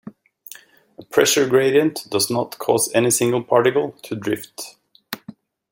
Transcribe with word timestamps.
A 0.97 1.05
pressure 1.05 1.47
gradient 1.47 2.07
does 2.09 2.31
not 2.31 2.57
cause 2.57 2.89
any 2.95 3.11
single 3.11 3.43
particle 3.43 3.91
to 4.01 4.15
drift. 4.15 4.77